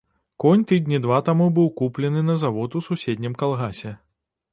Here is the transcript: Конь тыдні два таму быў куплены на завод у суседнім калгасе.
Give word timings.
Конь 0.43 0.61
тыдні 0.69 0.97
два 1.03 1.19
таму 1.27 1.47
быў 1.57 1.67
куплены 1.81 2.23
на 2.31 2.35
завод 2.45 2.79
у 2.79 2.81
суседнім 2.87 3.37
калгасе. 3.43 3.93